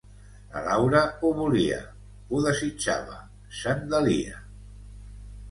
La 0.53 0.61
Laura, 0.67 1.01
ho 1.21 1.29
volia, 1.39 1.77
ho 2.31 2.41
desitjava, 2.47 3.19
se'n 3.61 3.87
delia. 3.93 4.43